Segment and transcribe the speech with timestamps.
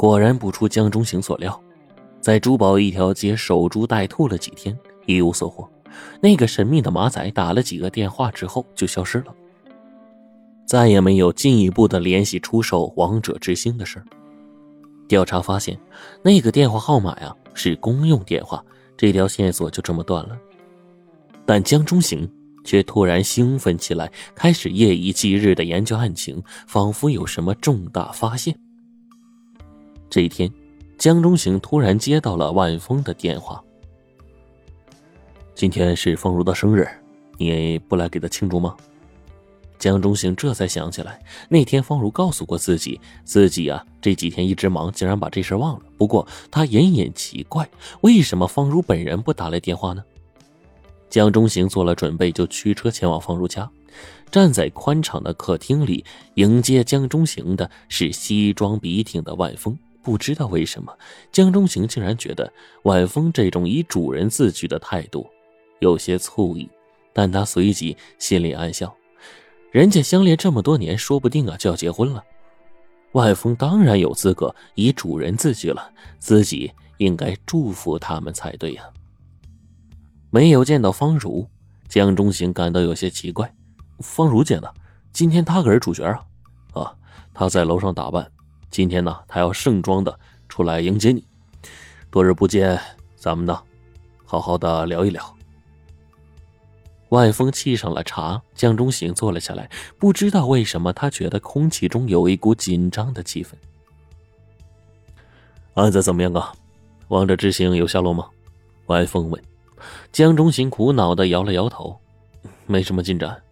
[0.00, 1.62] 果然不出江中行所料，
[2.22, 5.68] 在珠宝一条街守株待兔了几天，一无所获。
[6.22, 9.34] 那个神秘的马仔打了几个电话之后就消失了，
[10.64, 14.02] 再也没有进一步的联系出售王者之星的事
[15.06, 15.78] 调查发现，
[16.22, 18.64] 那个电话号码呀是公用电话，
[18.96, 20.38] 这条线索就这么断了。
[21.44, 22.26] 但江中行
[22.64, 28.58] 却突然兴奋起来，开始夜以继日的研究案情，仿佛有什么重大发现。
[30.10, 30.52] 这一天，
[30.98, 33.62] 江中行突然接到了万峰的电话。
[35.54, 36.88] 今天是方如的生日，
[37.38, 38.76] 你不来给她庆祝吗？
[39.78, 45.82] 江中行这才想起来，那天方如告诉过自己，自己啊这几天一直忙，竟然把这事忘了。
[45.96, 47.66] 不过他隐隐奇怪，
[48.00, 50.02] 为什么方如本人不打来电话呢？
[51.08, 53.70] 江中行做了准备，就驱车前往方如家。
[54.30, 56.04] 站在宽敞的客厅里，
[56.34, 59.76] 迎接江中行的是西装笔挺的万峰。
[60.02, 60.96] 不知道为什么，
[61.30, 62.52] 江中行竟然觉得
[62.84, 65.28] 万峰这种以主人自居的态度。
[65.80, 66.68] 有些醋意，
[67.12, 68.94] 但他随即心里暗笑：
[69.70, 72.22] 人家相恋这么多年，说不定啊就要结婚了。
[73.12, 78.84] 万峰当然有资格以主人自居了，自己应该祝福他们才对呀。
[80.30, 81.48] 没有见到方如，
[81.88, 83.52] 江中行感到有些奇怪。
[83.98, 84.68] 方如姐呢？
[85.12, 86.24] 今天她可是主角啊！
[86.72, 86.94] 啊，
[87.34, 88.30] 她在楼上打扮，
[88.70, 90.18] 今天呢，他要盛装的
[90.48, 91.26] 出来迎接你。
[92.10, 92.80] 多日不见，
[93.16, 93.60] 咱们呢，
[94.24, 95.36] 好好的聊一聊。
[97.08, 99.68] 万峰沏上了茶，江中行坐了下来。
[99.98, 103.50] 不知道为什么，他觉得空气中有一股紧张的气氛。
[105.74, 106.52] 案子怎么样啊？
[107.08, 108.28] 王者之星有下落吗？
[108.86, 109.42] 万峰问。
[110.12, 111.98] 江中行苦恼的摇了摇头，
[112.66, 113.42] 没什么进展。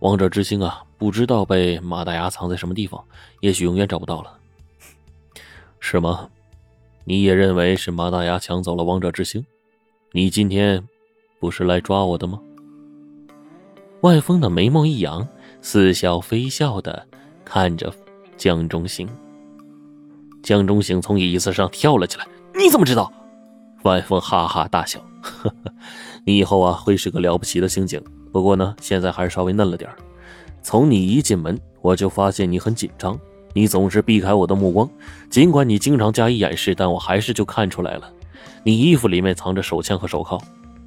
[0.00, 3.04] 王者之星啊，不知道被马大牙藏在什么地方，
[3.40, 4.36] 也许永远找不到了。
[5.80, 6.28] 是吗？
[7.04, 9.44] 你也认为是马大牙抢走了王者之星？
[10.12, 10.82] 你今天
[11.38, 12.40] 不是来抓我的吗？
[14.00, 15.26] 万峰的眉毛一扬，
[15.60, 17.06] 似笑非笑的
[17.44, 17.92] 看着
[18.36, 19.08] 江中行。
[20.42, 22.26] 江中行从椅子上跳了起来。
[22.54, 23.12] 你怎么知道？
[23.82, 25.00] 万峰哈哈大笑。
[25.20, 25.72] 呵呵，
[26.24, 28.02] 你以后啊会是个了不起的刑警。
[28.32, 29.90] 不过呢，现在还是稍微嫩了点
[30.62, 33.18] 从你一进门，我就发现你很紧张，
[33.56, 34.86] 你总是避开我的目光。
[35.30, 38.12] 尽管你经常加以掩饰，但我还是就看出来了。
[38.62, 40.38] 你衣服里面藏着手枪和手铐，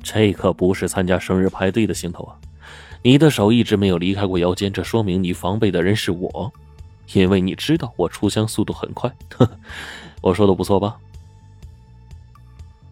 [0.03, 2.37] 这可不是参加生日派对的行头啊！
[3.01, 6.53] 你的手一直没有离开过腰间，这说明你防备的人是我，
[7.13, 9.11] 因为你知道我出枪速度很快。
[9.35, 9.51] 呵呵
[10.21, 10.95] 我说的不错吧？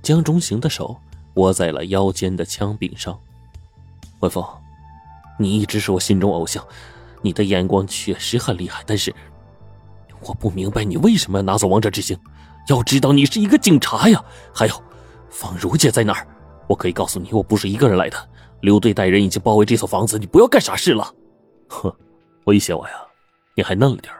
[0.01, 0.97] 江中行的手
[1.35, 3.15] 握在了腰间的枪柄上。
[4.21, 4.43] 文峰，
[5.37, 6.65] 你一直是我心中偶像，
[7.21, 9.13] 你的眼光确实很厉害，但是
[10.21, 12.17] 我不明白你为什么要拿走王者之星。
[12.69, 14.21] 要知道，你是一个警察呀！
[14.53, 14.83] 还有，
[15.29, 16.27] 方如姐在哪儿？
[16.67, 18.17] 我可以告诉你，我不是一个人来的。
[18.61, 21.13] 刘队带人已经包围这所房子，你不要干傻事了。
[21.69, 21.93] 哼，
[22.45, 22.95] 威胁我呀？
[23.55, 24.13] 你还嫩了点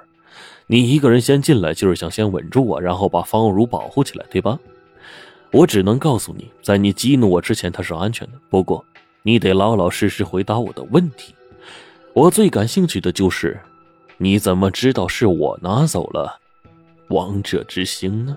[0.68, 4.58] 你一个人先进来，就是想先稳住我，然后把方如保护起来，对吧？
[5.52, 8.34] 我只能告诉你，在你激怒我之前，他是安全的。
[8.50, 8.86] 不过，
[9.24, 11.34] 你得老老实实回答我的问题。
[12.14, 13.60] 我最感兴趣的就是，
[14.20, 16.40] 你怎么知道是我拿走了
[17.10, 18.36] 王者之星呢？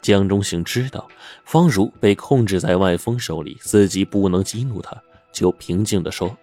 [0.00, 1.06] 江中行知道
[1.44, 4.96] 方如被控制在外峰手里，自己不能激怒他，
[5.30, 6.34] 就平静的说：“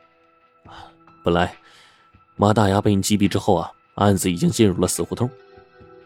[1.25, 1.53] 本来
[2.35, 5.29] 马大牙被你击毙之后啊，案子已经进入了死胡同，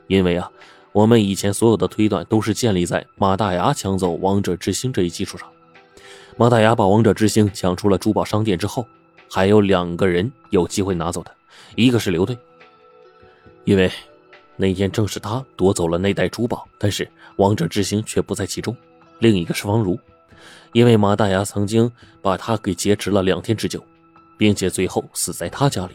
[0.07, 0.50] 因为啊，
[0.94, 5.47] 我们以前所有的推断都是建立在马大牙抢走王者之星这一基础上。
[6.38, 8.88] 马大牙把王者之星抢出了珠宝商店之后，
[9.33, 11.31] 还有两个人有机会拿走的，
[11.75, 12.38] 一个是刘队，
[13.63, 13.91] 因为。”
[14.55, 18.73] 那天正是他夺走了那袋珠宝，但是王者之星却不在其中。
[19.17, 19.99] 另一个是方如，
[20.73, 23.83] 因为马大牙曾经把他给劫持了两天之久，
[24.38, 25.94] 并且最后死在他家里。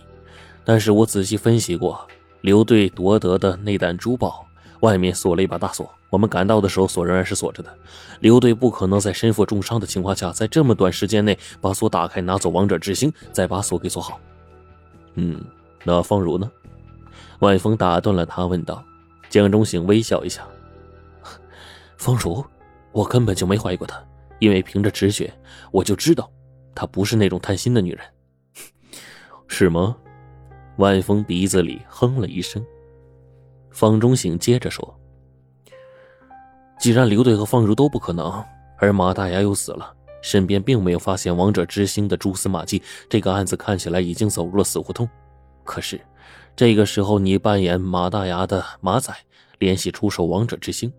[0.64, 2.04] 但是我仔细分析过，
[2.40, 4.44] 刘队夺得的那袋珠宝
[4.80, 7.74] 外面锁了一把大锁，我们赶到的时候锁仍然是锁着的。
[8.20, 14.20] 刘队不可能在身负重伤的情况下，在这么短时间内把锁打开，拿走王者之星，再把锁给锁好。
[15.14, 15.44] 嗯，
[15.84, 16.50] 那方如呢？
[17.40, 18.84] 万峰打断了他，问道
[19.30, 20.46] ：“江中行微笑一下，
[21.96, 22.44] 方如，
[22.92, 24.02] 我根本就没怀疑过她，
[24.38, 25.32] 因为凭着直觉，
[25.70, 26.30] 我就知道，
[26.74, 28.04] 她不是那种贪心的女人，
[29.46, 29.96] 是吗？”
[30.78, 32.64] 万峰鼻子里哼了一声。
[33.78, 35.00] 方中行接着说
[36.80, 38.44] ：“既然刘队和方如都不可能，
[38.76, 45.08] 而马大牙又死了，身边并没有发现王者之星的蛛丝马迹，这个案子看起来已经走入了死胡同。
[45.62, 46.00] 可是……”
[46.56, 49.14] 这个时候，你扮演马大牙的马仔，
[49.60, 50.92] 联系出手王者之星，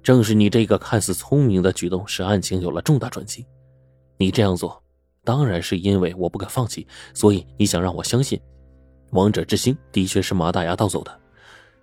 [0.00, 3.44] 正是你这个看似聪明的举动，使案情有了重大转机。
[4.18, 4.80] 你这样做，
[5.24, 8.40] 当然是因为我不敢放弃，所以你想让我相信，
[9.10, 11.20] 王者之星的确是马大牙盗走的，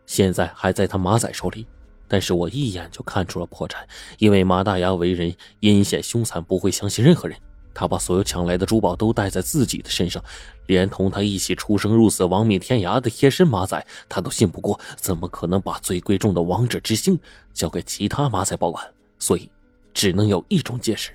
[0.07, 1.67] 现在还在他马仔手里。
[2.07, 3.75] 但是我一眼就看出了破绽，
[4.17, 7.37] 因为马大牙为人阴险凶残，不会相信任何人。
[7.73, 10.23] 他把所有抢来的珠宝都带在自己的身上，
[10.67, 14.79] 连同他一起出生入死、亡命天涯的贴身马仔，他都信不过。
[14.95, 17.19] 怎么可能把最贵重的王者之星
[17.53, 18.83] 交给其他马仔保管？
[19.19, 19.47] 所以，
[19.93, 21.11] 只能有一种解释：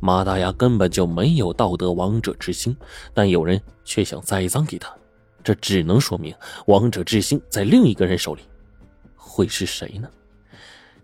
[0.00, 2.76] 马大牙根本就没有盗得王者之星，
[3.14, 4.92] 但有人却想栽赃给他。
[5.44, 6.34] 这只能说明
[6.66, 8.42] 王者之星在另一个人手里。
[9.14, 10.08] 会是谁呢？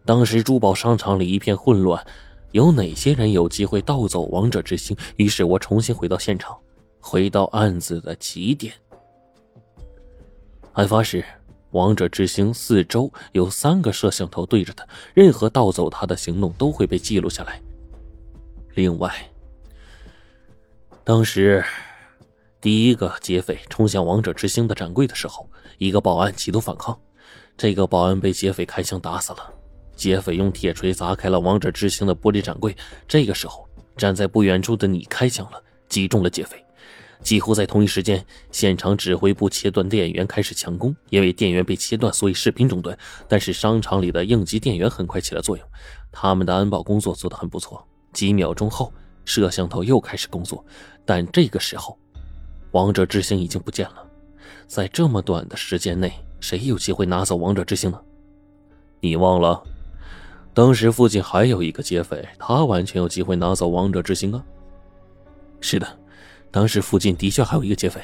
[0.05, 2.05] 当时珠宝商场里一片混乱。
[2.53, 4.97] 有哪些人有机会盗走王者之星？
[5.15, 6.59] 于是我重新回到现场，
[6.99, 8.75] 回到案子的起点。
[10.73, 11.25] 案发时，
[11.71, 14.85] 王者之星四周有三个摄像头对着他，
[15.15, 17.61] 任何盗走他的行动都会被记录下来。
[18.75, 19.15] 另外，
[21.05, 21.65] 当时
[22.61, 25.49] 第一个劫匪冲向王者之星的展柜的时候，
[25.79, 26.99] 一个保安企图反抗，
[27.57, 29.39] 这个保安被劫匪开枪打死了。
[29.97, 32.77] 劫匪用铁锤砸开了王者之星的玻璃展柜，
[33.09, 33.67] 这个时候
[33.97, 36.63] 站在不远处的你开枪了，击中了劫匪。
[37.23, 42.97] 几乎在同一时间，现场指挥部切断电源开始强攻，因为电源被切断，所以视频中断。
[43.27, 45.67] 但是商场里的应急电源很快起了作用，
[46.13, 47.87] 他们的安保工作做得很不错。
[48.13, 48.93] 几秒钟后，
[49.25, 50.65] 摄像头又开始工作，
[51.07, 51.99] 但这个时候，
[52.73, 54.07] 王者之星已经不见了。
[54.67, 58.01] 在这么短的时间内，谁有机会拿走王者之星呢？
[59.01, 59.63] 你忘了？
[60.53, 64.45] 当时附近还有一个劫匪，他完全有机会拿走王者之星啊！
[65.61, 65.87] 是的，
[66.51, 68.01] 当时附近的确还有一个劫匪，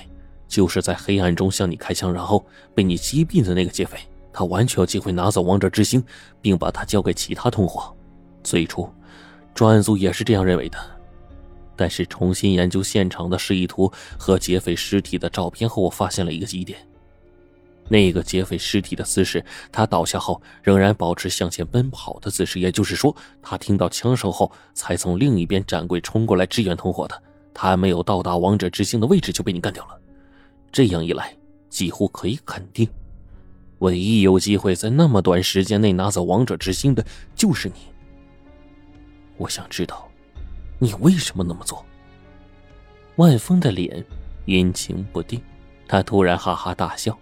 [0.47, 3.99] 就是在黑暗中向你开枪，然后被你击毙的那个劫匪，
[4.33, 6.03] 他完全有机会拿走王者之星，
[6.41, 7.95] 并把它交给其他同伙。
[8.43, 8.89] 最初，
[9.55, 10.79] 专案组也是这样认为的，
[11.77, 16.79] 但是重新研究现场的示意图和劫匪尸体的照片后，我发现了一个疑点。
[17.89, 27.23] 那个劫匪尸体的姿势，他倒下后仍然保持向前奔跑的姿势，也就是说，他听到枪声后才从另一边展柜冲过来支援同伙的。
[27.55, 29.99] 他还没有到达王者之星的位置就被你干掉了。
[30.73, 31.33] 这样一来，
[31.71, 32.89] 几乎可以肯定，
[33.79, 37.07] 唯一有机会在那么短时间内拿走王者之星的
[37.37, 37.75] 就是你。
[39.37, 40.06] 我想知道，
[40.79, 41.85] 你为什么那么做？
[43.17, 44.05] 万峰的脸
[44.45, 45.41] 阴晴不定，
[45.89, 47.19] 他突然哈哈大笑。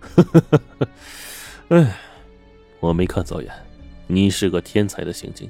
[0.00, 0.88] 呵呵呵呵
[1.68, 1.96] 哎，
[2.80, 3.50] 我没看走眼，
[4.08, 5.48] 你是个天才的刑警。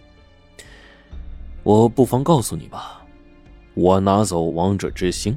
[1.63, 3.03] 我不妨告诉你吧，
[3.75, 5.37] 我拿走王者之星，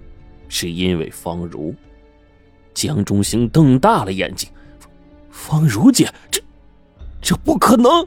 [0.49, 1.73] 是因为方如。
[2.73, 4.49] 江中兴瞪大了眼睛，
[5.29, 6.43] 方如姐，这，
[7.21, 8.05] 这不可能！